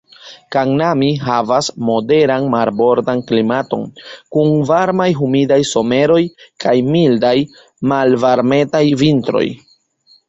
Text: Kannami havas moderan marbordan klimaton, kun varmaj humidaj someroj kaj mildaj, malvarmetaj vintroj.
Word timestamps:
Kannami 0.53 1.09
havas 1.25 1.67
moderan 1.89 2.47
marbordan 2.53 3.21
klimaton, 3.31 3.85
kun 4.37 4.49
varmaj 4.71 5.09
humidaj 5.21 5.61
someroj 5.73 6.19
kaj 6.65 6.75
mildaj, 6.91 7.37
malvarmetaj 7.93 8.85
vintroj. 9.05 9.45